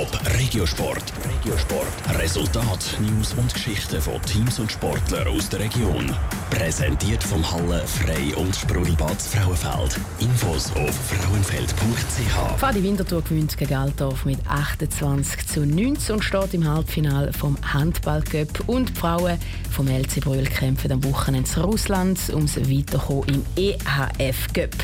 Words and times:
Top 0.00 0.18
Regiosport. 0.38 1.12
Regiosport. 1.28 2.18
Resultat, 2.18 2.96
News 3.00 3.34
und 3.34 3.52
Geschichten 3.52 4.00
von 4.00 4.22
Teams 4.22 4.58
und 4.58 4.72
Sportlern 4.72 5.28
aus 5.28 5.50
der 5.50 5.60
Region. 5.60 6.10
Präsentiert 6.48 7.22
vom 7.22 7.44
Halle 7.52 7.86
Frei 7.86 8.34
und 8.36 8.56
Sprudelbad 8.56 9.20
Frauenfeld. 9.20 10.00
Infos 10.20 10.72
auf 10.74 10.94
frauenfeld.ch. 10.94 12.58
Fadi 12.58 12.82
Winterthur 12.82 13.20
gewinnt 13.20 13.58
gegen 13.58 13.74
Altdorf 13.74 14.24
mit 14.24 14.38
28 14.48 15.46
zu 15.46 15.66
19 15.66 16.14
und 16.14 16.24
steht 16.24 16.54
im 16.54 16.66
Halbfinale 16.66 17.34
vom 17.34 17.58
Handballcup. 17.62 18.68
Und 18.68 18.88
die 18.88 18.94
Frauen 18.94 19.38
vom 19.80 19.88
LC 19.88 20.20
Brühl 20.20 20.44
kämpfen 20.44 20.92
am 20.92 21.02
Wochenende 21.04 21.48
in 21.56 21.62
Russland 21.62 22.18
ums 22.34 22.56
Weiterkommen 22.56 23.24
im 23.28 23.42
EHF 23.56 24.52
Cup. 24.52 24.76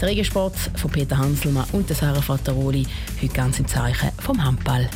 Der 0.00 0.08
Regensport 0.08 0.54
von 0.76 0.88
Peter 0.88 1.18
Hanselmann 1.18 1.66
und 1.72 1.88
Sarah 1.88 2.22
Fattaroli 2.22 2.86
heute 3.20 3.34
ganz 3.34 3.58
im 3.58 3.66
Zeichen 3.66 4.10
vom 4.20 4.44
Handball. 4.44 4.88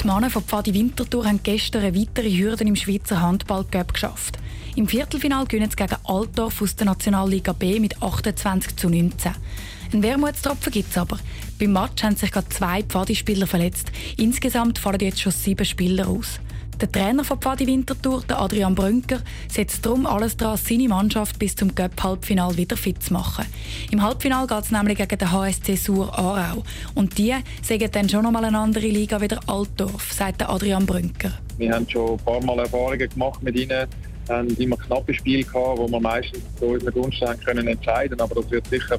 Die 0.00 0.06
Männer 0.06 0.30
von 0.30 0.42
Pfadi 0.42 0.72
Winterthur 0.72 1.26
haben 1.26 1.40
gestern 1.42 1.94
weitere 1.94 2.34
Hürde 2.34 2.64
im 2.64 2.74
Schweizer 2.74 3.20
Handball-Cup 3.20 3.92
geschafft. 3.92 4.38
Im 4.76 4.88
Viertelfinal 4.88 5.44
gewinnen 5.44 5.68
sie 5.68 5.76
gegen 5.76 5.96
Altdorf 6.04 6.62
aus 6.62 6.74
der 6.76 6.86
Nationalliga 6.86 7.52
B 7.52 7.78
mit 7.78 8.02
28 8.02 8.76
zu 8.76 8.88
19. 8.88 9.32
Ein 9.92 10.02
Wermutstropfen 10.02 10.72
gibt 10.72 10.90
es 10.90 10.96
aber. 10.96 11.18
Beim 11.58 11.72
Match 11.72 12.02
haben 12.02 12.16
sich 12.16 12.32
gerade 12.32 12.48
zwei 12.48 12.82
Pfadi-Spieler 12.82 13.46
verletzt. 13.46 13.92
Insgesamt 14.16 14.78
fallen 14.78 15.00
jetzt 15.00 15.20
schon 15.20 15.32
sieben 15.32 15.66
Spieler 15.66 16.08
aus. 16.08 16.40
Der 16.78 16.92
Trainer 16.92 17.24
von 17.24 17.38
Pfadi 17.38 17.66
Winterthur, 17.66 18.22
Adrian 18.28 18.74
Brünker, 18.74 19.20
setzt 19.48 19.86
darum 19.86 20.04
alles 20.04 20.36
daran, 20.36 20.58
seine 20.58 20.88
Mannschaft 20.88 21.38
bis 21.38 21.56
zum 21.56 21.74
Cup-Halbfinal 21.74 22.54
wieder 22.58 22.76
fit 22.76 23.02
zu 23.02 23.14
machen. 23.14 23.46
Im 23.90 24.02
Halbfinal 24.02 24.46
geht 24.46 24.64
es 24.64 24.70
nämlich 24.70 24.98
gegen 24.98 25.16
den 25.16 25.32
HSC 25.32 25.76
Sur 25.76 26.12
Aarau. 26.18 26.64
Und 26.94 27.16
die 27.16 27.34
sagen 27.62 27.88
dann 27.90 28.10
schon 28.10 28.24
nochmal 28.24 28.44
eine 28.44 28.58
andere 28.58 28.88
Liga 28.88 29.18
wie 29.22 29.28
der 29.28 29.40
Altdorf, 29.46 30.12
sagt 30.12 30.46
Adrian 30.46 30.84
Brünker. 30.84 31.32
Wir 31.56 31.72
haben 31.72 31.88
schon 31.88 32.10
ein 32.10 32.18
paar 32.18 32.44
Mal 32.44 32.58
Erfahrungen 32.58 33.08
gemacht 33.08 33.42
mit 33.42 33.56
ihnen, 33.56 33.88
haben 34.28 34.48
immer 34.58 34.76
knappe 34.76 35.14
Spiele 35.14 35.44
gehabt, 35.44 35.78
wo 35.78 35.88
wir 35.88 36.00
meistens 36.00 36.42
zu 36.58 36.66
unseren 36.66 36.92
Gunsten 36.92 37.40
können 37.40 37.68
entscheiden 37.68 38.20
Aber 38.20 38.34
das 38.34 38.50
wird 38.50 38.66
sicher 38.66 38.98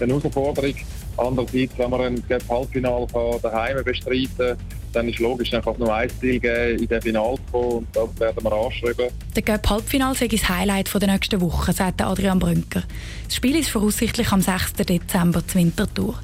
eine 0.00 0.14
Herausforderung. 0.14 0.74
Andererseits, 1.18 1.76
wenn 1.76 1.90
wir 1.90 2.00
ein 2.00 2.22
Halbfinale 2.48 3.06
daheim 3.42 3.84
bestreiten 3.84 4.56
dann 4.92 5.08
ist 5.08 5.18
logisch, 5.18 5.52
einfach 5.52 5.76
nur 5.78 5.94
ein 5.94 6.10
Ziel 6.20 6.40
geben, 6.40 6.78
in 6.78 6.88
den 6.88 7.02
Finale 7.02 7.36
zu 7.36 7.52
kommen 7.52 7.72
und 7.78 7.88
das 7.94 8.20
werden 8.20 8.42
wir 8.42 8.52
anschreiben. 8.52 9.08
Der 9.34 9.42
Göpp 9.42 9.68
Halbfinale 9.68 10.14
sei 10.14 10.28
das 10.28 10.48
Highlight 10.48 10.92
der 10.92 11.08
nächsten 11.08 11.40
Woche, 11.40 11.72
sagt 11.72 12.02
Adrian 12.02 12.38
Brünker. 12.38 12.82
Das 13.24 13.36
Spiel 13.36 13.56
ist 13.56 13.70
voraussichtlich 13.70 14.32
am 14.32 14.40
6. 14.40 14.74
Dezember 14.74 15.46
zur 15.46 15.60
Wintertour. 15.60 16.18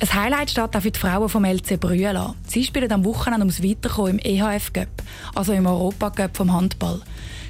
Ein 0.00 0.14
Highlight 0.14 0.50
steht 0.50 0.76
auch 0.76 0.80
für 0.80 0.90
die 0.90 0.98
Frauen 0.98 1.28
vom 1.28 1.44
LC 1.44 1.78
Brühl 1.78 2.06
an. 2.06 2.34
Sie 2.46 2.62
spielen 2.62 2.90
am 2.92 3.04
Wochenende 3.04 3.40
ums 3.40 3.62
Weiterkommen 3.62 4.18
im 4.20 4.40
EHF 4.40 4.72
Cup, 4.72 4.88
also 5.34 5.52
im 5.52 5.66
Europa 5.66 6.10
Cup 6.10 6.36
vom 6.36 6.52
Handball. 6.52 7.00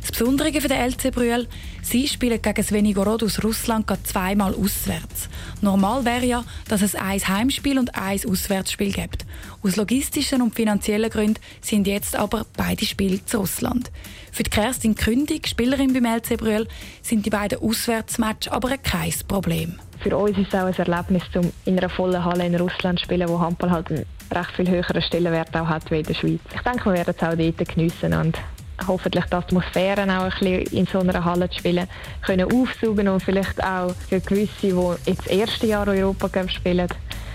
Das 0.00 0.12
Besondere 0.12 0.52
für 0.60 0.68
den 0.68 0.78
LC 0.78 1.12
Brühl, 1.12 1.46
sie 1.82 2.08
spielen 2.08 2.40
gegen 2.40 2.62
Svenigorod 2.62 3.22
aus 3.22 3.42
Russland 3.42 3.86
zweimal 4.04 4.54
auswärts. 4.54 5.28
Normal 5.60 6.04
wäre 6.04 6.24
ja, 6.24 6.44
dass 6.68 6.82
es 6.82 6.94
ein 6.94 7.20
Heimspiel 7.20 7.78
und 7.78 7.94
ein 7.94 8.20
Auswärtsspiel 8.28 8.92
gibt. 8.92 9.26
Aus 9.62 9.76
logistischen 9.76 10.42
und 10.42 10.54
finanziellen 10.54 11.10
Gründen 11.10 11.40
sind 11.60 11.86
jetzt 11.86 12.16
aber 12.16 12.46
beide 12.56 12.84
Spiele 12.84 13.24
zu 13.24 13.38
Russland. 13.38 13.90
Für 14.32 14.42
die 14.42 14.50
Kerstin 14.50 14.94
Kündig, 14.94 15.48
Spielerin 15.48 15.92
beim 15.92 16.04
LC 16.04 16.36
Brühl, 16.36 16.68
sind 17.02 17.26
die 17.26 17.30
beiden 17.30 17.60
Auswärtsmatches 17.60 18.52
aber 18.52 18.76
kein 18.78 19.12
Problem. 19.26 19.74
Für 20.00 20.16
uns 20.16 20.38
ist 20.38 20.48
es 20.48 20.54
auch 20.54 20.66
ein 20.66 20.74
Erlebnis, 20.74 21.24
um 21.34 21.52
in 21.64 21.76
einer 21.76 21.88
vollen 21.88 22.24
Halle 22.24 22.46
in 22.46 22.54
Russland 22.54 23.00
zu 23.00 23.04
spielen, 23.04 23.28
wo 23.28 23.40
Handball 23.40 23.70
halt 23.70 23.90
einen 23.90 24.06
recht 24.30 24.50
viel 24.52 24.68
höheren 24.68 25.02
Stellenwert 25.02 25.56
auch 25.56 25.66
hat 25.66 25.90
wie 25.90 25.98
in 25.98 26.04
der 26.04 26.14
Schweiz. 26.14 26.40
Ich 26.54 26.60
denke, 26.60 26.84
wir 26.86 26.92
werden 26.92 27.14
es 27.16 27.22
auch 27.22 27.34
dort 27.34 27.68
geniessen 27.68 28.14
und 28.14 28.38
hoffentlich 28.86 29.24
die 29.24 29.34
Atmosphäre 29.34 30.02
auch 30.04 30.24
ein 30.24 30.30
bisschen 30.30 30.78
in 30.78 30.86
so 30.86 31.00
einer 31.00 31.24
Halle 31.24 31.48
zu 31.50 31.58
spielen, 31.58 31.88
können 32.22 32.50
aufsaugen 32.52 33.08
und 33.08 33.22
vielleicht 33.22 33.62
auch 33.62 33.94
für 34.08 34.20
gewisse, 34.20 34.50
die 34.68 35.10
jetzt 35.10 35.26
das 35.26 35.32
erste 35.32 35.66
Jahr 35.66 35.88
Europa 35.88 36.28
spielen, 36.48 36.88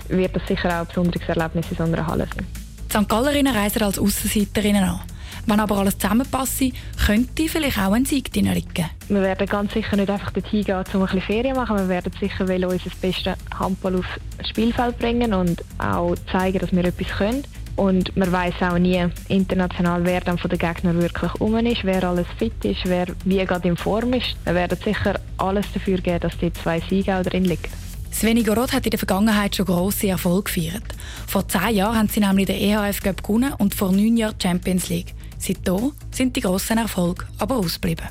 wird 0.08 0.36
das 0.36 0.46
sicher 0.46 0.68
auch 0.68 0.80
ein 0.80 0.86
besonderes 0.86 1.28
Erlebnis 1.28 1.66
in 1.70 1.76
so 1.76 1.82
einer 1.84 2.06
Halle 2.06 2.26
sein. 2.34 2.46
Die 2.92 2.96
St. 2.96 3.08
Gallerinnen 3.08 3.54
reisen 3.54 3.82
als 3.82 3.98
Aussenseiterinnen 3.98 4.84
an. 4.84 5.00
Wenn 5.46 5.60
aber 5.60 5.76
alles 5.76 5.98
zusammenpasst, 5.98 6.62
könnte 7.04 7.48
vielleicht 7.48 7.78
auch 7.78 7.92
ein 7.92 8.06
Sieg 8.06 8.32
drin 8.32 8.46
liegen. 8.46 8.88
Wir 9.08 9.20
werden 9.20 9.46
ganz 9.46 9.74
sicher 9.74 9.96
nicht 9.96 10.08
einfach 10.08 10.30
dorthin 10.30 10.64
gehen, 10.64 10.76
um 10.94 11.00
ein 11.00 11.06
bisschen 11.06 11.20
Ferien 11.20 11.56
machen. 11.56 11.76
Wir 11.76 11.88
werden 11.88 12.12
sicher 12.18 12.44
unser 12.44 12.90
bestes 13.00 13.34
Handball 13.58 13.96
aufs 13.96 14.48
Spielfeld 14.48 14.98
bringen 14.98 15.34
und 15.34 15.62
auch 15.78 16.14
zeigen, 16.32 16.60
dass 16.60 16.72
wir 16.72 16.84
etwas 16.84 17.08
können. 17.08 17.44
Und 17.76 18.16
man 18.16 18.30
weiß 18.30 18.54
auch 18.62 18.78
nie 18.78 19.04
international, 19.28 20.04
wer 20.04 20.20
dann 20.20 20.38
von 20.38 20.50
den 20.50 20.58
Gegnern 20.58 21.00
wirklich 21.00 21.32
um 21.40 21.56
ist, 21.58 21.84
wer 21.84 22.04
alles 22.04 22.26
fit 22.38 22.64
ist, 22.64 22.82
wer 22.84 23.06
wie 23.24 23.44
gerade 23.44 23.68
in 23.68 23.76
Form 23.76 24.12
ist. 24.12 24.36
Wir 24.44 24.54
werden 24.54 24.78
sicher 24.82 25.18
alles 25.38 25.66
dafür 25.72 25.98
geben, 25.98 26.20
dass 26.20 26.38
die 26.38 26.52
zwei 26.52 26.80
Siege 26.80 27.16
auch 27.16 27.22
drin 27.22 27.44
liegen. 27.44 27.68
Svenigorod 28.12 28.72
hat 28.72 28.86
in 28.86 28.90
der 28.90 28.98
Vergangenheit 28.98 29.56
schon 29.56 29.66
grosse 29.66 30.08
Erfolge 30.08 30.44
gefeiert. 30.44 30.84
Vor 31.26 31.48
zehn 31.48 31.74
Jahren 31.74 31.98
haben 31.98 32.08
sie 32.08 32.20
nämlich 32.20 32.46
den 32.46 32.56
EHF 32.56 33.02
Cup 33.02 33.24
gewonnen 33.24 33.54
und 33.58 33.74
vor 33.74 33.90
neun 33.90 34.16
Jahren 34.16 34.36
die 34.38 34.46
Champions 34.46 34.88
League. 34.88 35.14
Seitdem 35.38 35.92
sind 36.12 36.36
die 36.36 36.40
grossen 36.40 36.78
Erfolge 36.78 37.24
aber 37.38 37.56
ausgeblieben. 37.56 38.06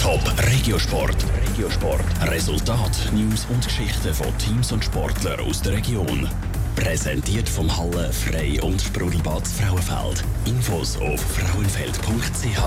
Top 0.00 0.22
Regiosport. 0.50 1.16
Regiosport. 1.50 2.04
Resultat, 2.30 3.12
News 3.12 3.46
und 3.50 3.62
Geschichten 3.62 4.14
von 4.14 4.26
Teams 4.38 4.72
und 4.72 4.84
Sportlern 4.84 5.40
aus 5.40 5.60
der 5.60 5.74
Region. 5.74 6.26
Präsentiert 6.78 7.48
vom 7.48 7.76
Halle 7.76 8.12
Frei 8.12 8.62
und 8.62 8.80
Sprudelbad 8.80 9.42
Frauenfeld. 9.48 10.22
Infos 10.44 10.96
auf 11.00 11.20
frauenfeld.ch. 11.20 12.62